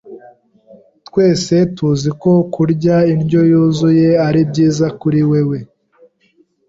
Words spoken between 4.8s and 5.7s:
kuri wewe.